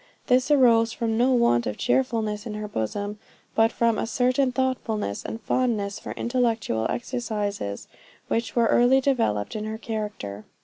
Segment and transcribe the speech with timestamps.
[0.25, 3.19] This arose from no want of cheerfulness in her bosom;
[3.53, 7.87] but from a certain thoughtfulness, and fondness for intellectual exercises
[8.27, 10.43] which were early developed in her character.